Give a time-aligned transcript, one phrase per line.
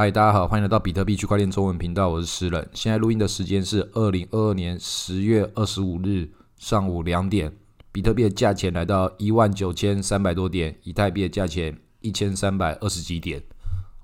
[0.00, 2.66] 嗨，大家好，欢迎来到比特币区块链中文频道，我是诗人。
[2.72, 6.26] 现在录音的时间是二零二二年十月二十五日
[6.56, 7.54] 上午两点，
[7.92, 13.42] 比特币的价钱来到一万九千三百多点，以太币的价钱一千三百二十几点。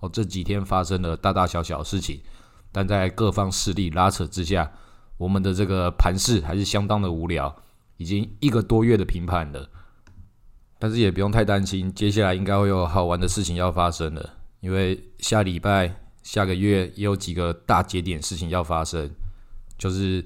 [0.01, 2.21] 哦，这几天发生了大大小小的事情，
[2.71, 4.71] 但在各方势力拉扯之下，
[5.17, 7.57] 我们的这个盘势还是相当的无聊，
[7.97, 9.67] 已经一个多月的平盘了。
[10.79, 14.35] 但是也不用太担心，接下来应该会有好玩的事情要发生了。
[14.61, 19.11] 因为下礼拜、下个月也有几个大节点事情要发生，
[19.79, 20.25] 就是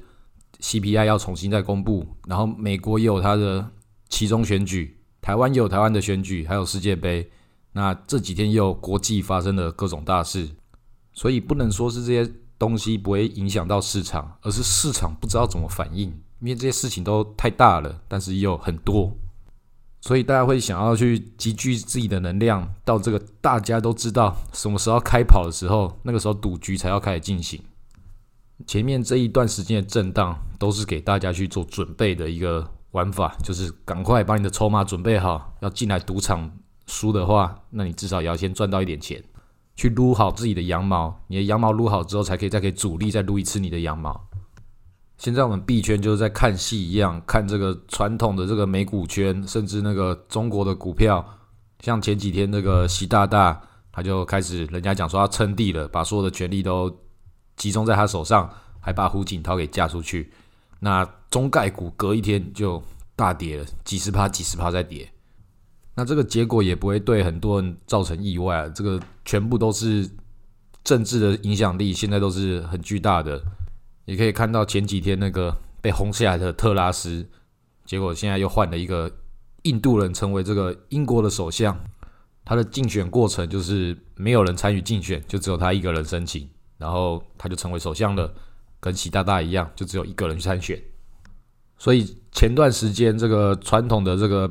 [0.60, 3.70] CPI 要重新再公布，然后美国也有它的
[4.08, 7.30] 其中选举，台湾也有台湾的选举，还有世界杯。
[7.72, 10.48] 那这几天也有国际发生的各种大事，
[11.12, 16.08] 所以不能说是这些东西不会影响到市场，而是市场不知道怎么反应，
[16.40, 19.16] 因为这些事情都太大了，但是也有很多。
[20.00, 27.62] 所以大家会想要去集聚自己的能量，到这个大家都知道什么时候开跑的时候，那个时候赌局才要开始进行。
[28.66, 36.50] 前面这一段时间的震荡，都是给大家去做准备的一个玩法，就是赶快把你的筹码准备好，要进来赌场。
[36.86, 39.22] 输的话，那你至少也要先赚到一点钱，
[39.76, 41.20] 去撸好自己的羊毛。
[41.28, 44.28] 你的羊毛撸好之后，才可以再给主力再撸一次你的羊毛。
[45.20, 51.22] 现在我们币圈就是在看戏一样，看这个传统的这个美股圈，甚至那个中国的股票，
[51.80, 53.60] 像前几天那个习大大，
[53.92, 56.90] 他就开始人家讲说他称帝了，把所有的权力都
[57.54, 60.32] 集中在他手上，还把胡锦涛给嫁出去。
[60.78, 62.82] 那中概股隔一天就
[63.14, 65.06] 大跌了，几十趴、几十趴在跌。
[65.94, 70.08] 那这个结果也不会对很多人造成意外，这个全部都是
[70.82, 73.38] 政治的影响力，现在都是很巨大的。
[74.10, 77.24] 也可以看到前几天那个被轰下来的特拉斯，
[77.84, 79.08] 结果现在又换了一个
[79.62, 81.78] 印度人成为这个英国的首相。
[82.44, 88.34] 他的竞选过程就是没有人参与竞选，就只有他一个人申请，然后他就成为首相了，
[88.80, 90.76] 跟习大大一样，就只有一个人去参选。
[91.78, 94.50] 所以前段时间这个传统的这个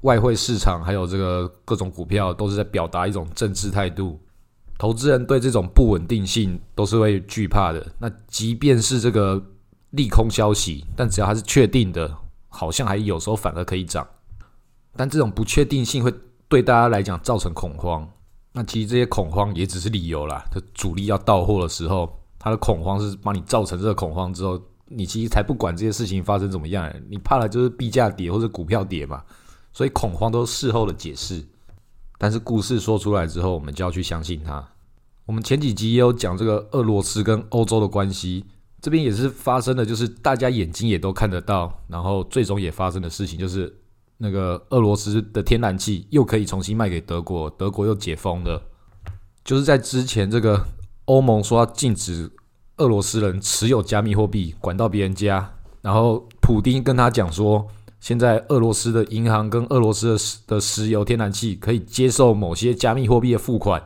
[0.00, 4.18] 外汇市场还有这个各种股票都是在表达一种政治态度。
[4.82, 7.86] 投资人对这种不稳定性都是会惧怕的。
[8.00, 9.40] 那即便是这个
[9.90, 12.12] 利空消息，但只要它是确定的，
[12.48, 14.04] 好像还有时候反而可以涨。
[14.96, 16.12] 但这种不确定性会
[16.48, 18.10] 对大家来讲造成恐慌。
[18.52, 20.44] 那其实这些恐慌也只是理由啦。
[20.52, 29.22] 就主力要到货的时候，它的恐慌是帮你造成这个恐慌之后，你其实才不管这些事情发生怎么样，你怕的就是币价跌或者股票跌嘛。
[29.72, 31.40] 所以恐慌都是事后的解释。
[32.22, 34.64] 但是故事说出来之后，我们就要去相信它。
[35.26, 38.44] 我们前几集也有讲这个俄罗斯跟欧洲的关系，
[38.80, 43.76] 这边也是发生的，就是大家眼睛也都看得到，然后最终也发生的事情，就是
[44.18, 48.62] 那个俄罗斯的天然气又可以重新卖给德国，德国又解封了。
[49.44, 50.64] 就是在之前，这个
[51.06, 52.30] 欧盟说要禁止
[52.76, 57.66] 俄罗斯人持有加密货币，管到别人家，然后普丁跟他讲说，
[58.02, 63.80] 现在俄罗斯的银行跟俄罗斯的石的石油天然气可以接受某些加密货币的付款。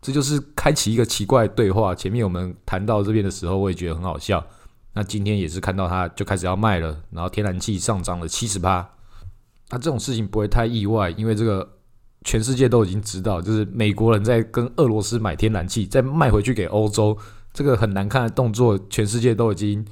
[0.00, 1.94] 这就是开启一个奇怪的对话。
[1.94, 4.42] 前面我们谈到这边的时候，我也觉得很好笑。
[4.94, 8.88] 那今天也是看到它就开始要卖了，然后天然气上涨了七十八。
[9.68, 11.68] 那这种事情不会太意外，因为这个
[12.24, 17.18] 全世界都已经知道，就是美国人在跟俄罗斯买天然气，再卖回去给欧洲，
[17.52, 19.84] 这个很难看的动作，全世界都已经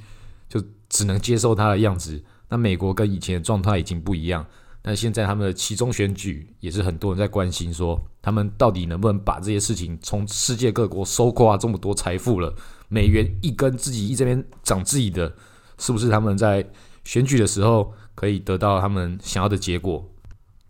[0.49, 0.59] 就
[0.89, 2.23] 只能接受它的样子。
[2.49, 4.45] 那美国跟以前的状态已经不一样。
[4.81, 12.55] 但现在他们的其中选举也是很多人在关心，说他们到底能不能把这些事情从世界各国收刮这么多财富了？
[12.87, 15.35] 美元一根自己一这边涨自己的，
[15.77, 16.65] 是不是他们在
[17.03, 20.09] 选举的时候可以得到他们想要的结果？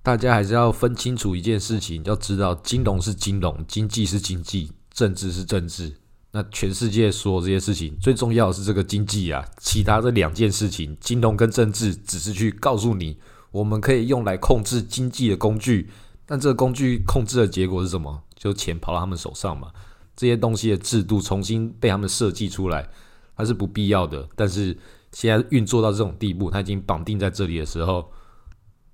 [0.01, 5.94] 大家还是要分清楚一件事情，要知道金融是金融，经济是经济，政治是政治。
[6.31, 13.17] 那全世界所有这些事情，最重要的是这个经济啊，其他这两件事情，金融跟政治只是去告诉你。
[13.51, 15.89] 我们可以用来控制经济的工具，
[16.25, 18.21] 但这个工具控制的结果是什么？
[18.35, 19.71] 就钱跑到他们手上嘛。
[20.15, 22.88] 这些东西的制度重新被他们设计出来，
[23.35, 24.27] 它是不必要的。
[24.35, 24.77] 但是
[25.13, 28.12] 现在运作到这种地步，它已经绑定在这里的时候，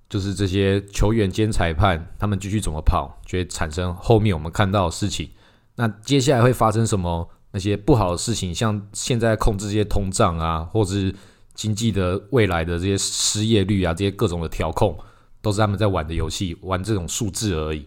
[0.08, 5.28] 就是这些球员兼裁判，他们继续怎么跑，就会产生后面我们看到的事情。
[5.76, 7.28] 那接下来会发生什么？
[7.52, 11.14] 那些不好的事情，像现在控制这些通胀啊，或者是。
[11.54, 14.98] 经济的未来的这些失业率啊，这些各种的调控，
[15.40, 17.86] 都是他们在玩的游戏，玩这种数字而已。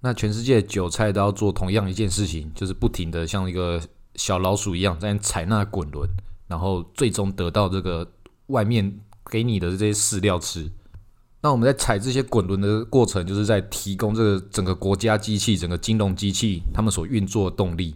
[0.00, 3.80] 那全世界韭菜都要做同样一件事情，就是不停的像一个
[4.16, 6.10] 小老鼠一样在踩那滚轮，
[6.48, 8.04] 然后最终得到这个
[8.48, 8.98] 外面
[9.30, 10.68] 给你的这些饲料吃。
[11.44, 17.94] 那我们在踩这些滚轮的过程，就是在提供这个整个国家机器、整个金融机器他们所运作的动力。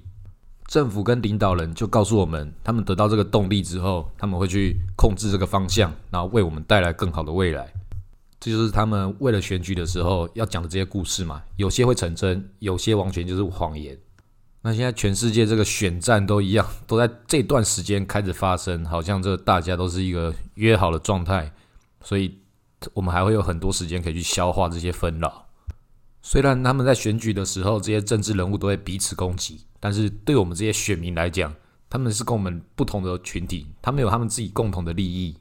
[0.67, 7.73] 政府跟领导人就告诉我们，他们得到这个动力之后，他们会去控制这个方向，然后为我们带来更好的未来。
[8.39, 11.43] 这就是他们为了选举的时候要讲的这些故事嘛。
[11.56, 13.97] 有些会成真，有些完全就是谎言。
[14.61, 21.50] 那现在全世界这个选战都一样，都在这段时间开始发生，好像这大家都是一个约好的状态，
[22.03, 22.39] 所以
[22.95, 25.47] 我们还会有很多时间可以去消化这些纷扰。
[26.21, 31.55] 虽然他们在选举的时候，这些政治人物都会彼此攻击，但是对我们这些选民来讲，
[31.89, 35.37] 他们是跟我们不同的群体，他们有他们自己共同的利益。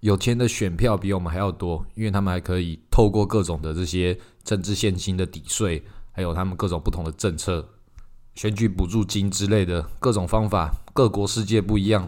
[0.00, 5.82] 有钱的选票比我们还要多，因为他们还可以透过各种的这些政治现金的抵税，
[6.12, 7.66] 还有他们各种不同的政策。
[8.34, 12.06] 选举补助金之类的各种方法，各国世界不一样，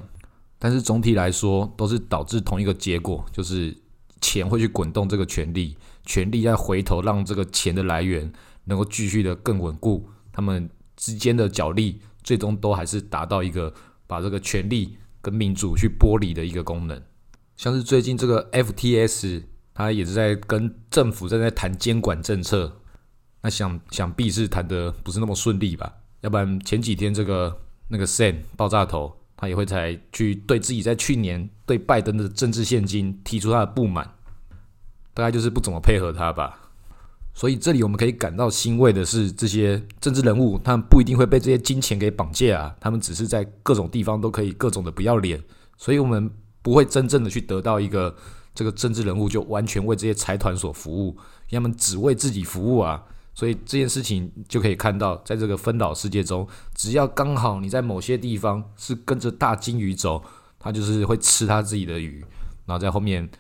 [0.59, 3.75] 但是总体来说都是导致同一个结果，就是
[4.21, 8.33] 钱会去滚动这个权力，权力再回头让这个钱的来源
[8.65, 13.73] 能够继续的更稳固，他们之间的角力最终都还是达到一个
[14.07, 17.03] 把这个权力跟民主去剥离的一个功能。
[17.57, 19.43] 像是最近这个 FTS，
[19.75, 22.81] 它也是在跟政府正在谈监管政策，
[23.43, 25.93] 那想想必是谈的不是那么顺利吧。
[26.21, 34.05] 要不然前几天这个那个 Sam 爆炸头，他也会才去对自己在去年对拜登的政治现金提出他的不满，
[35.15, 36.59] 大概就是不怎么配合他吧。
[37.33, 45.41] 所以这里我们可以感到欣慰的是，这些政治人物他们不一定会被这些金钱给绑架啊，他们只是在各种地方都可以各种的不要脸，
[45.77, 46.29] 所以我们
[46.61, 48.17] 不会真正的去得到一个
[48.57, 51.17] 这个政治人物就完全为这些财团所服务，
[51.49, 53.05] 他们只为自己服务啊。
[53.39, 56.45] 所以这件事情就可以看到，在这个分岛世界中，
[56.75, 60.21] 只要刚好你在某些地方是跟着大金鱼走，
[60.59, 62.19] 它就是会吃它自己的鱼，
[62.67, 63.31] 然后在后面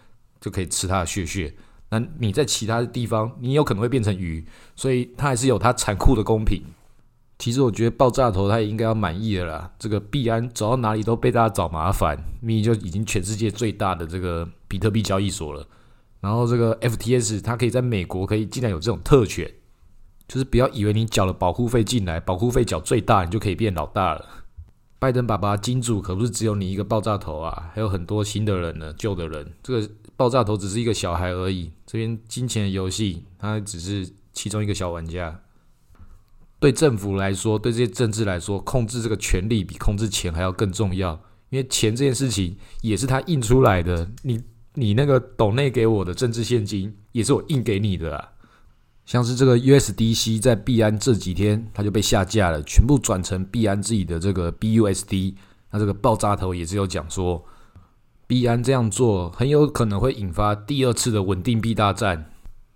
[0.40, 1.52] 就可以吃它的血血。
[1.90, 4.46] 那你在其他的地方，你有可能会变成鱼，
[4.76, 6.62] 所以它还是有它残酷的公平。
[7.36, 9.72] 其实我觉得爆炸头他也应该要满意的啦。
[9.80, 15.66] 这个币安走到哪里都被大家找麻烦，咪就已经全世界最大的这个比特币交易所了。
[16.20, 19.52] 然后这个 FTS 它可以在美国可以竟然有这种特权。
[20.28, 24.25] 就是不要以为你缴了保护费进来，保护费缴最大，你就可以变老大了。
[25.00, 29.52] 拜登爸爸金主可不是只有你一个爆炸头啊，还有很多新的人呢，旧的人。
[29.62, 35.40] 这个爆炸头只是一个小孩而已，这边金钱游戏，他只是其中一个小玩家。
[36.60, 41.12] 对政府来说，对这些政治来说，控制这个权力比控制钱还要更重要，
[41.50, 44.10] 因为钱这件事情也是他印出来的。
[44.22, 44.42] 你
[44.74, 48.32] 你那个斗内给我的政治现金，也是我印给你的啊。
[49.08, 55.34] 像是这个 USDC 在币安这几天，它就被下架了，全部转成币安自己的这个 BUSD。
[55.70, 57.43] 那这个爆炸头也是有讲说，
[58.26, 62.31] 币安这样做很有可能会引发第二次的稳定币大战。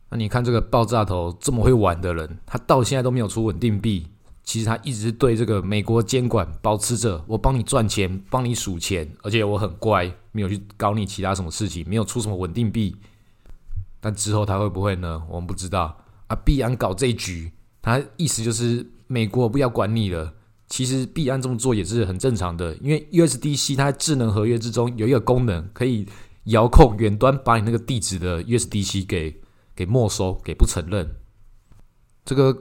[0.08, 4.06] 那你看这个爆炸头这么会玩的人，他到现在都没有出稳定币，
[4.42, 12.96] 其实他一直对这个美国监管保持着我帮你赚钱，帮你数钱，而且我很乖，没有去搞你其他什么事情，没有出什么稳定币。
[14.00, 15.22] 但之后他会不会呢？
[15.28, 15.98] 我们不知道。
[16.32, 17.52] 啊，必安搞这一局，
[17.82, 20.32] 他意思就是美国不要管你了。
[20.66, 26.06] 其实币安这么做也是很正常的，因为 USDC 它智能合约之中有一个功能，可以
[26.44, 29.38] 遥控远端把你那个地址的 USDC 给
[29.76, 31.06] 给没收，给不承认。
[32.24, 32.56] 这个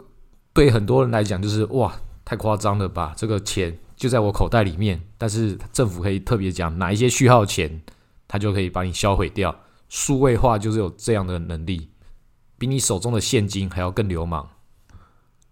[0.51, 1.95] 对很多人来讲就是哇，
[2.25, 3.13] 太夸张了吧？
[3.15, 7.81] 这个钱就在我口袋里面，但是政府可以特别讲哪一些序号钱，
[8.27, 9.55] 它就可以把你销毁掉。
[9.87, 11.90] 数位化就是有这样的能力。
[12.61, 14.47] 比你手中的现金还要更流氓。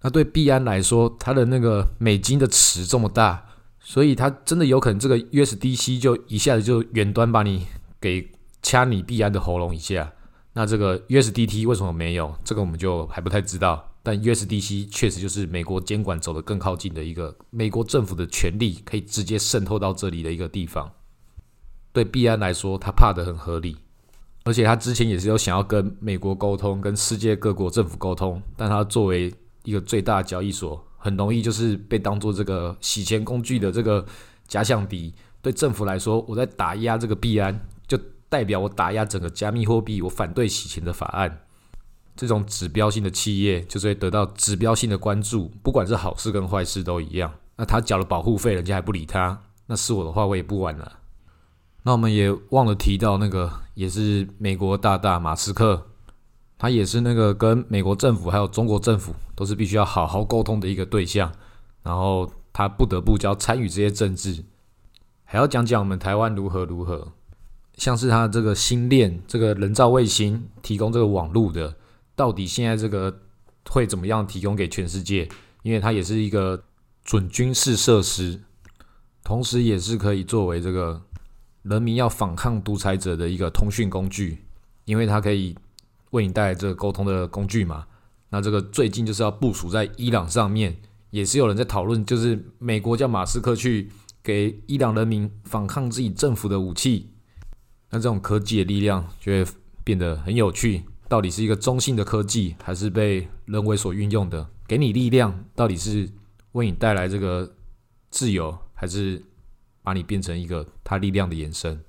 [0.03, 3.47] 那对币安来说，它的那个美金的池这么大，
[3.79, 7.65] 所以它真的有可能这个 USDC 就一下子就远端把你
[7.99, 10.13] 给掐你币安的喉咙一下。
[10.53, 12.35] 那这个 USDT 为什么没有？
[12.43, 13.89] 这个我们就还不太知道。
[14.03, 20.91] 但 USDC 确实就是美国监管走得更靠近的一个美国政府的权力可以直接渗透到这里的一个地方。
[21.91, 23.77] 对币安来说，他怕的很合理。
[24.49, 29.31] 而且他之前也是有想要跟美国沟通，跟世界各国政府沟通，但他作为
[29.63, 34.03] 一个最大的交易所，很容易就是被当做这个洗钱工具的这个
[34.47, 35.13] 假想敌。
[35.43, 37.95] 对政府来说，我在打压这个币安，就
[38.27, 41.41] 代表我打压整个加密货币，我反对洗钱的法案。
[42.15, 47.31] 这种指标性的企业就是会得到指标性的关注，不管是好事跟坏事都一样。
[47.55, 50.93] 那他缴了保护费，人家还不理他，那是我的话，我也不玩了。
[51.89, 55.87] 那我们也忘了提到那个，也是美国大大马斯克，
[56.55, 61.31] 他也是那个跟美国政府还有中国政府都是必须要好好沟通的一个对象。
[61.81, 64.45] 然后他不得不就要参与这些政治，
[65.23, 67.13] 还要讲讲我们台湾如何如何。
[67.73, 71.75] 像是他这个星链这个人造卫星提供这个网络的，
[72.15, 73.21] 到底现在这个
[73.67, 75.27] 会怎么样提供给全世界？
[75.63, 76.65] 因为它也是一个
[77.03, 78.39] 准军事设施，
[79.23, 81.01] 同时也是可以作为这个
[81.69, 84.39] 人民要反抗独裁者的一个通讯工具，
[84.85, 85.55] 因为它可以
[86.11, 87.85] 为你带来这个沟通的工具嘛。
[88.29, 90.75] 那这个最近就是要部署在伊朗上面，
[91.11, 93.89] 也是有人在讨论，就是美国叫马斯克去
[94.23, 97.11] 给伊朗人民反抗自己政府的武器。
[97.91, 99.45] 那这种科技的力量就会
[99.83, 104.47] 变得很有趣，到底是一个中性的科技，还是被人为所运用的？
[104.67, 106.07] 给你力量，到底是
[106.51, 107.55] 为你带来这个
[108.11, 109.23] 自由，还是
[109.83, 111.79] 把你变成一个它力量的延伸？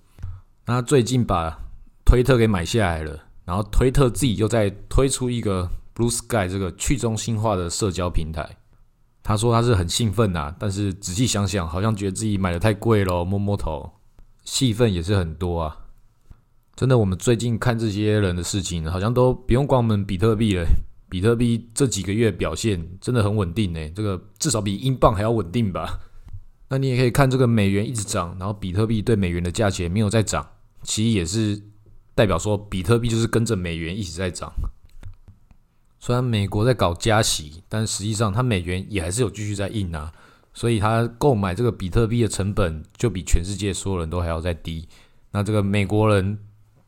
[0.67, 1.59] 那最近把
[2.05, 5.71] 推特给买下来了，然后推特自己又在推出一个。
[5.93, 8.57] Blue Sky 这个去中心化的社交平台，
[9.23, 13.91] 他说他是很兴奋呐，但是仔细想想，好像觉得自己买的太贵咯，摸摸头，
[14.45, 15.77] 戏份也是很多啊。
[16.75, 20.65] 真的，我们最近看这些人的事情，好像都不用管我们比特币了。
[21.11, 25.99] 比特币这几个月表现真的很稳定呢，这个至少比英镑还要稳定吧。
[26.71, 30.49] 那你也可以看这个美元一直涨，然后比特币对美元的价钱没有在涨，
[30.83, 31.61] 其实也是
[32.15, 34.53] 代表说比特币就是跟着美元一起在涨。
[35.99, 40.13] 虽然美国在搞加息，但实际上它美元也还是有继续在印啊，
[40.55, 44.89] 所以它购买这个比特币的成本就比全世界所有人都还要再低。
[45.33, 46.39] 那这个美国人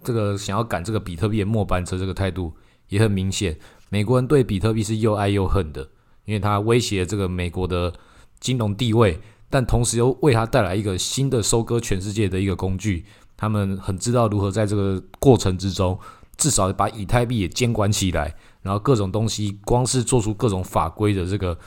[0.04, 2.54] 这个想要赶这个比特币的末班车，这个态度
[2.88, 3.58] 也很明显。
[3.90, 5.82] 美国人对比特币是又爱又恨的，
[6.24, 7.92] 因为它威胁这个美国的
[8.40, 9.20] 金融地位，
[9.52, 13.04] 但同时又为它带来一个新的收割全世界的一个工具。
[13.36, 15.98] 他们很知道如何在这个过程之中，
[16.38, 18.34] 至少把以太币也监管起来。
[18.62, 21.58] 然后各种东西，光是做出各种法规的这个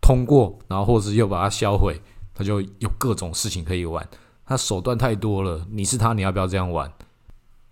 [0.00, 2.00] 通过，然后或是又把它销毁，
[2.32, 4.06] 他就有各种事情可以玩。
[4.46, 6.92] 他手段太多了，你是他，你要不要这样玩？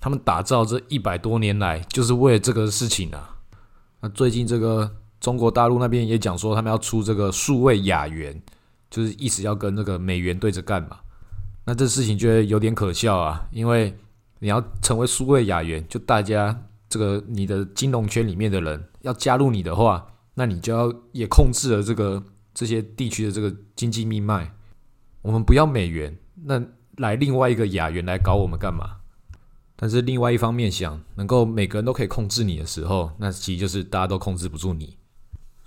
[0.00, 3.36] 他们打造这一百多年来，就是为了这个事情啊。
[4.00, 8.42] 那最近这个中国大陆那边也讲说，他们要出这个数位雅元，
[8.90, 10.98] 就是意思要跟那个美元对着干嘛。
[11.64, 13.96] 那这事情觉得有点可笑啊，因为
[14.40, 16.64] 你要成为苏位雅元，就大家。
[16.92, 20.04] 这个你的金融圈里面的人要加入你的话，
[20.34, 22.20] 那你就要也控制了这个
[22.52, 24.52] 这些地区的这个经济命脉。
[25.22, 26.60] 我们不要美元，那
[26.96, 28.96] 来另外一个亚元来搞我们干嘛？
[29.76, 34.96] 但是另外一方面想，能够每个人都可以控制你的时候，那其实就是大家都控制不住你。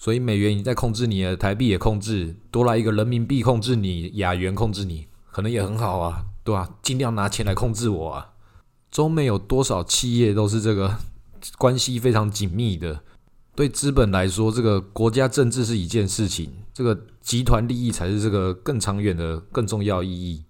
[0.04, 6.70] 所以美元已经在控制你了，台币也控制，多来一个人民币控制你，亚元控制你，可能也很好啊，对吧？
[6.82, 8.32] 尽量拿钱来控制我啊。
[8.92, 10.98] 中美有多少企业都是这个？
[11.58, 13.00] 关系非常紧密的，
[13.56, 20.44] 对资本来说，这个国家政治是一件事情，这个集团利益才是这个更长远的、更重要意义。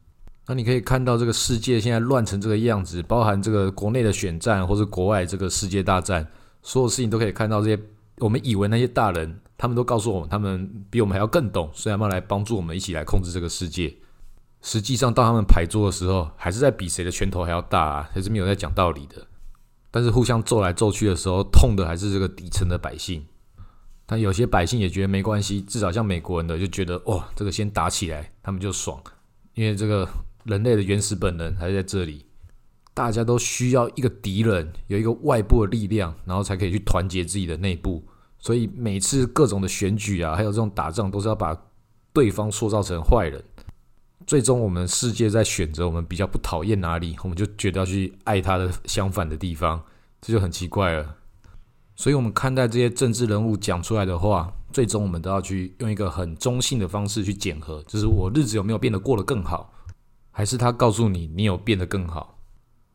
[0.48, 6.27] 那你可以看到，这个世界现在乱成这个样子，包含这个国内的选战，或是国外这个世界大战，
[6.63, 7.62] 所有事情都可以看到。
[7.62, 7.79] 这些
[8.17, 13.96] 我们以为那些大人，他们都告诉我们，他们比我们还要更懂，所以他们来帮助我们一起来控制这个世界。
[14.62, 19.27] 实际上，当他们排桌的时候，还是在比谁的拳头还要大啊，还是没有在讲道理的。
[19.91, 23.25] 但是互相揍来揍去的时候，痛的还是这个底层的百姓。
[24.05, 29.01] 但有些百姓也觉得没关系，至少像美国人的就觉得，哇，这个先打起来，他们就爽，
[29.53, 30.08] 因为这个
[30.43, 32.25] 人类的原始本能还是在这里。
[32.93, 38.03] 大家都需要一个敌人，有一个外部的力量，然后才可以去团结自己的内部。
[38.38, 41.57] 所以每次各种的选举啊，还有这种打仗，都是要把
[42.12, 43.43] 对方塑造成坏人。
[44.27, 49.81] 最终，我们世界在选择我们比较不讨厌哪里，我们就觉得要去爱他的相反的地方，
[50.21, 51.15] 这就很奇怪了。
[51.95, 59.73] 所以，我们看待这些政治人物讲出来的话，最终我们都要去用一个很中性的方式去检核，就是我日子有没有变得过得更好，
[60.31, 62.39] 还是他告诉你你有变得更好。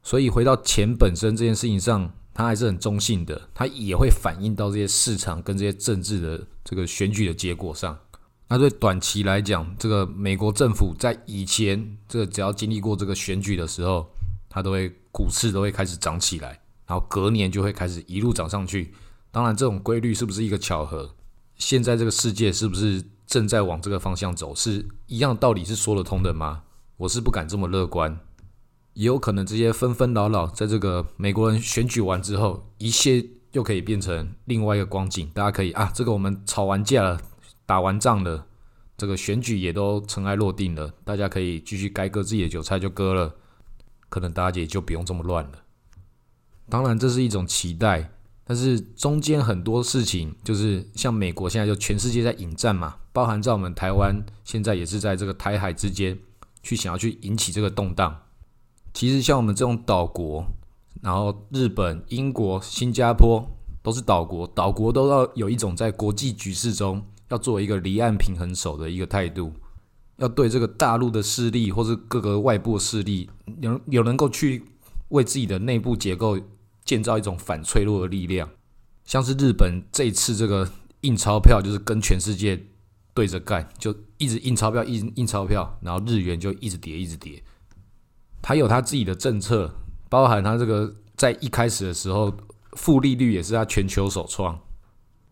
[0.08, 7.94] 所以，回到钱本身这件事情上，它还是很中性的，它也会反映到这些市场跟这些政治的这个选举的结果上。
[8.48, 14.08] 那对短期来讲，这个美国政府在以前，这个只要经历过这个选举的时候，
[14.48, 18.94] 它都会股市都会开始涨起来，然后隔年就会开始一路涨上去。
[19.30, 21.14] 当然，这种规律是不是一个巧合？
[21.56, 24.54] 现在这个世界是不是正在往这个方向走？
[24.54, 26.62] 是一样道理是说得通的吗？
[26.96, 28.18] 我是不敢这么乐观。
[28.98, 35.30] 也有可能这些纷纷扰扰，在这个美国人选举完之后，一切又可以变成另外一个光景。
[35.32, 37.20] 大家可以啊，这个我们吵完架了。
[37.64, 38.46] 打完仗了，
[38.96, 43.32] 这个选举也都尘埃落定了，大家可以继续该割自己的韭菜就割了，
[44.08, 45.52] 可能大家也就不用这么乱了。
[46.68, 48.10] 当然，这是一种期待，
[48.42, 56.18] 但是中间很多事情，就是像美国现在就全世界在引战嘛，包含在我们台湾现在也是在这个台海之间
[56.64, 58.22] 去想要去引起这个动荡。
[58.92, 60.44] 其实像我们这种岛国，
[61.02, 63.44] 然后日本、英国、新加坡
[63.82, 67.02] 都是岛国，岛国都要有一种在国际局势中。
[67.30, 69.52] 要作为一个离岸平衡手的一个态度，
[70.16, 73.28] 要对这个大陆的势力或是各个外部势力
[73.60, 74.64] 有有能够去
[75.10, 76.40] 为自己的内部结构
[76.86, 78.48] 建造一种反脆弱的力量。
[79.04, 80.70] 像是日本这一次这个
[81.02, 82.58] 印钞票，就是跟全世界
[83.12, 87.42] 对着干，就一直印钞票，印印钞票，然后日元就一直跌，一直跌。
[88.40, 89.74] 他有他自己的政策，
[90.08, 92.32] 包含他这个在一开始的时候，
[92.72, 94.58] 负利率也是他全球首创。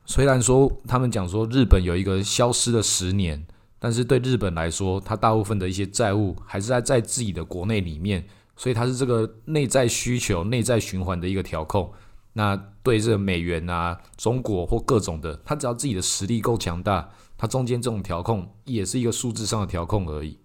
[0.05, 3.47] 虽然说他们讲说日本有一个消失的十年，
[3.79, 11.93] 但是对日本来说，它大部分的一些债务还是在在自己的国内里面，所以它是这个内在需求、内在循环的一个调控。
[12.35, 20.39] 那对这个美元啊、中国或各种的，它只要自己的实力够强大，它中间这种调控也是一个数字上的调控而已。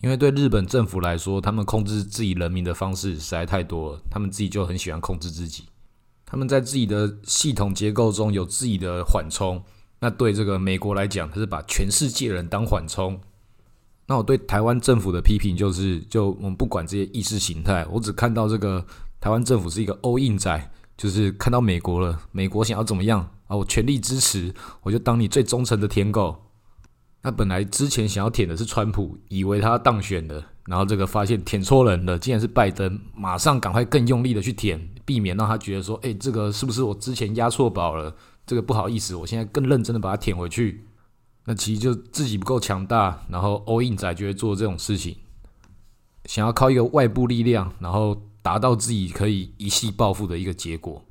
[0.00, 5.64] 因为对日本政府来说，他们控制自己人民的方式实在太多了，他们自己就很喜欢控制自己。
[6.24, 9.62] 他们在自己的系统结构中有自己的缓冲。
[10.00, 13.20] 那对这个美国来讲，他是把全世界人当缓冲。
[14.06, 18.84] 那我对台湾政府的批评就是，就我们不管这些意识形态，我只看到这个
[19.20, 20.70] 台湾政府是一个欧印仔。
[20.96, 23.56] 就是看到美国了，美国想要怎么样啊？
[23.56, 26.36] 我全力支持，我就当你最忠诚的舔狗。
[27.22, 38.14] 那本来之前想要舔的是川普，以为他当选的，然后这个发现舔错人了，竟然是拜登，马上赶快更用力的去舔，避免让他觉得说，哎，这个是不是我之前压错宝了？
[38.46, 40.86] 这个不好意思，我现在更认真的把它舔回去。
[41.44, 45.16] 那其实就自己不够强大，然后 all in 仔就会做这种事情，
[46.24, 48.22] 想要靠一个外部力量，然后。
[48.42, 51.04] 达到自己可以一系暴富的一个结果，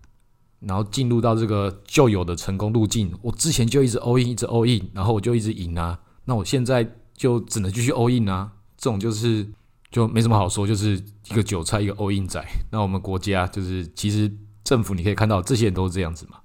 [0.60, 3.12] 然后进入到这个旧有的成功路径。
[3.22, 6.00] 我之前就一直 all in，一直 all in，然后我就一直赢啊。
[6.26, 8.52] 那我现在就只能继续 all in 啊。
[8.78, 9.46] 这种就是
[9.92, 12.44] 就没什么好说，就是一个韭菜，一个 all in 仔。
[12.72, 14.32] 那我们国家就是其实
[14.64, 16.38] 政府你可以看到，这些人都是这样子嘛。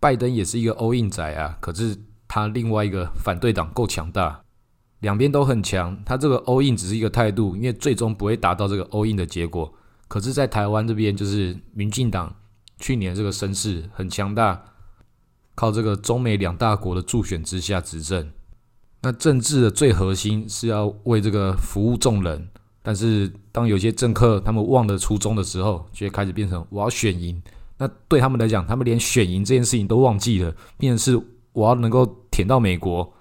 [0.00, 4.42] 拜登也是一个 all in 仔啊，可是他另外一个反对党够强大，
[5.00, 6.00] 两边都很强。
[6.04, 9.72] 他这个 all in 只是一个态度，因为最终不会达到这个 all in 的结果。
[10.06, 12.34] 可是，在台湾这边，就是民进党
[12.78, 14.62] 去年这个声势很强大，
[15.54, 18.30] 靠这个中美两大国的助选之下执政。
[19.02, 22.48] 那政治的最核心是要为这个服务众人，
[22.82, 27.40] 但是当有些政客他们忘了初衷的时候，就会开始变成我要选赢。
[27.76, 31.20] 那对他们来讲，他们连选赢这件事情都忘记了，变成是
[31.52, 33.12] 我要能够舔到美国，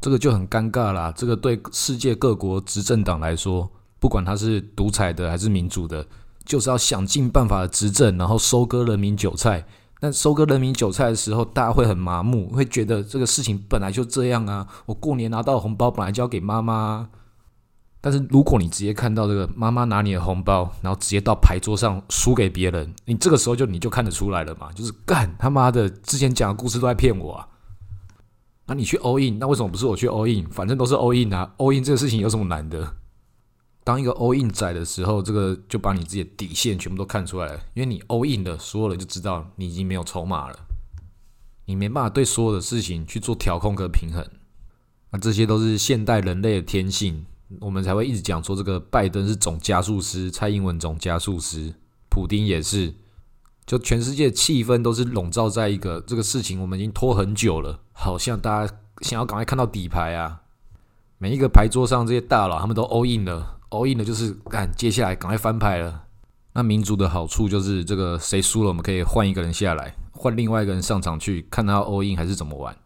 [0.00, 1.12] 这个就很尴尬啦。
[1.16, 6.06] 这个对世界各国执政党来说，不管他是独裁的还是民主的。
[6.44, 9.64] 就是要想尽办法的执政，然后收割人民韭菜。
[10.00, 14.66] 但收割人民韭菜的时候，大家会很麻木，会觉得这个事情本来就这样啊。
[14.86, 17.08] 我过年拿到红包，本来就要给妈妈。
[18.00, 27.46] 但是如果你直接看到这个妈妈拿你的红包，然后直接到牌桌上输给别人，你这个时候就你就看得出来了嘛，就是干他妈的之前讲的故事都在骗我啊。
[28.66, 30.48] 那你去 all in，那为什么不是我去 all in？
[30.50, 32.92] 反正都是 all in 啊，all in 这个事情有什么难的？
[33.84, 37.60] 当一个 all in 仔的时候，这个就把你自己的底线全部都看出来了。
[37.74, 40.56] 因为你 all in 的，所有人就知道你已经没有筹码了，
[41.64, 44.24] 你没办法对所有的事情去做调控跟平衡。
[45.10, 47.26] 那这些都是现代人类的天性，
[47.60, 51.74] 我们才会一直讲说这个拜登是总加速师，蔡英文总加速师，
[52.08, 52.94] 普丁也是。
[53.64, 60.42] 就全世界气氛都是笼罩在一个这个事情，我们已经拖很久了，好像大家想要赶快看到底牌啊。
[61.18, 63.60] 每一个牌桌上这些大佬，他们都 all in 了。
[63.72, 66.04] All in 的就是干，接下来赶快翻牌了。
[66.52, 72.76] 那民主的好处就是，这个谁输了，我们可以换一个人下来，换另外一个人上场去看他 all in 还是怎么玩。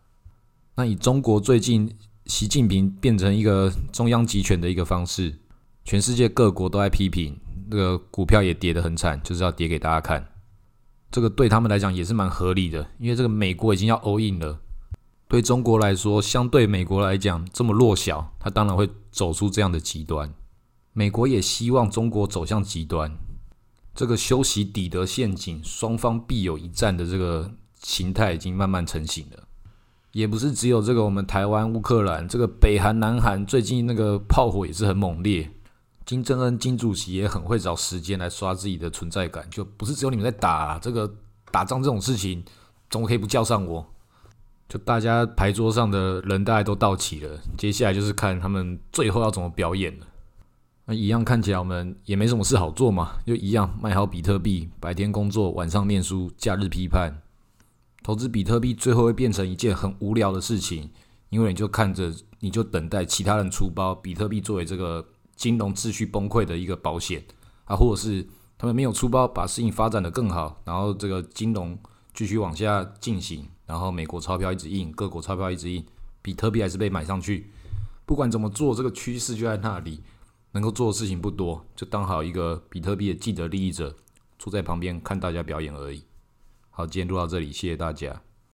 [0.76, 1.92] 那以中国最近
[2.26, 5.34] 习近平变成一个中央集权的一个方式，
[5.84, 7.36] 全世界各国都在批评，
[7.68, 10.24] 这个股票也跌得很惨，就是要跌给大家看。
[11.10, 14.60] 这个对他们来讲也是蛮合理的，因为这个美国已经要 all in 了，
[15.26, 20.32] 对中国来说，相对美国来讲这么弱小，他当然会走出这样的极端。
[20.98, 23.12] 美国也希望中国走向极端，
[23.94, 27.50] 这个修习底德陷阱，双方必有一战的这个
[27.82, 29.42] 形态已经慢慢成型了。
[30.12, 35.50] 也不是只有这个，我们台湾、乌克兰，这个北韩、南韩最近那个炮火也是很猛烈。
[36.06, 41.14] 金正恩、金主席也很会找时间来刷自己的存在感，就不是只有你们在打这个
[41.50, 42.42] 打仗这种事情，
[42.88, 43.86] 怎么可以不叫上我？
[44.66, 50.06] 就大家牌桌上的人大家都到齐了，接下来就是看他们最后要怎么表演了。
[50.88, 57.22] 那一样看起来我们也没什么事好做嘛，就一样卖好比特币，白天工作，晚上念书，假日批判。
[58.04, 60.88] 投资比特币最后会变成一件很无聊的事情，
[61.28, 67.24] 因为你就看着，你就等待其他人出包，比特币作为这个金融秩序崩溃的一个保险
[67.64, 68.24] 啊，或者是
[68.56, 71.76] 他们没有出包，把事情发展的更好，然后这个金融
[72.14, 75.84] 继续往下进行，然后美国钞票一直印，各国钞票一直印，
[76.22, 77.50] 比特币还是被买上去。
[78.04, 80.00] 不管怎么做，这个趋势就在那里，
[80.56, 83.94] 能够做的事情不多，就当好一个比特币的既得利益者，
[84.38, 86.02] 坐在旁边看大家表演而已。
[86.70, 88.22] 好，今天录到这里，谢谢大家。